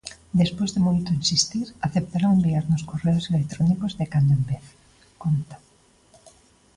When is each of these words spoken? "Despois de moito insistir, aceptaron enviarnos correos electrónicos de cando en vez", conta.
"Despois 0.41 0.71
de 0.75 0.81
moito 0.87 1.09
insistir, 1.21 1.67
aceptaron 1.87 2.31
enviarnos 2.37 2.85
correos 2.91 3.25
electrónicos 3.31 3.95
de 3.99 4.05
cando 4.11 4.31
en 4.37 4.43
vez", 4.51 4.65
conta. 5.21 5.55